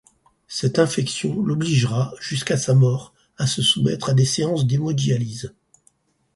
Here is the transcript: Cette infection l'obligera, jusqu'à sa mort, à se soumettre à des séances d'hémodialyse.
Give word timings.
Cette 0.47 0.79
infection 0.79 1.43
l'obligera, 1.43 2.15
jusqu'à 2.19 2.57
sa 2.57 2.73
mort, 2.73 3.13
à 3.37 3.45
se 3.45 3.61
soumettre 3.61 4.09
à 4.09 4.13
des 4.15 4.25
séances 4.25 4.65
d'hémodialyse. 4.65 5.53